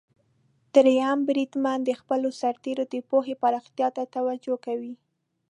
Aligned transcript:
دریم 0.73 1.19
بریدمن 1.27 1.79
د 1.83 1.89
خپلو 2.01 2.29
سرتیرو 2.41 2.83
د 2.93 2.95
پوهې 3.09 3.33
پراختیا 3.41 3.87
ته 3.95 4.03
توجه 4.15 4.55
کوي. 4.65 4.93